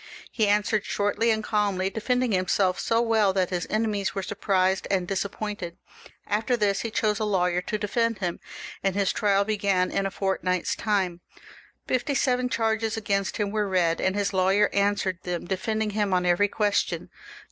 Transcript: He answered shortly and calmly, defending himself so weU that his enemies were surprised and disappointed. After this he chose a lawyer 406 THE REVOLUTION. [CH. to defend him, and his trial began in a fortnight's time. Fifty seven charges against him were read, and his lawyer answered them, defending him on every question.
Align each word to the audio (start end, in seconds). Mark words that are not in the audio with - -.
He 0.31 0.47
answered 0.47 0.83
shortly 0.83 1.29
and 1.29 1.43
calmly, 1.43 1.91
defending 1.91 2.31
himself 2.31 2.79
so 2.79 3.05
weU 3.05 3.35
that 3.35 3.51
his 3.51 3.67
enemies 3.69 4.15
were 4.15 4.23
surprised 4.23 4.87
and 4.89 5.07
disappointed. 5.07 5.77
After 6.25 6.57
this 6.57 6.81
he 6.81 6.89
chose 6.89 7.19
a 7.19 7.23
lawyer 7.23 7.61
406 7.61 7.69
THE 7.69 7.75
REVOLUTION. 7.75 8.15
[CH. 8.15 8.15
to 8.15 8.17
defend 8.17 8.17
him, 8.17 8.39
and 8.83 8.95
his 8.95 9.13
trial 9.13 9.45
began 9.45 9.91
in 9.91 10.07
a 10.07 10.09
fortnight's 10.09 10.75
time. 10.75 11.21
Fifty 11.85 12.15
seven 12.15 12.49
charges 12.49 12.97
against 12.97 13.37
him 13.37 13.51
were 13.51 13.69
read, 13.69 14.01
and 14.01 14.15
his 14.15 14.33
lawyer 14.33 14.71
answered 14.73 15.19
them, 15.21 15.45
defending 15.45 15.91
him 15.91 16.15
on 16.15 16.25
every 16.25 16.47
question. 16.47 17.11